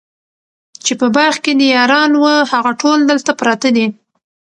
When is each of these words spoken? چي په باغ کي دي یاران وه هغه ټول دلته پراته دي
چي 0.83 0.93
په 0.99 1.07
باغ 1.15 1.33
کي 1.43 1.51
دي 1.59 1.67
یاران 1.75 2.11
وه 2.21 2.33
هغه 2.51 2.71
ټول 2.81 2.99
دلته 3.11 3.31
پراته 3.39 3.69
دي 3.75 3.87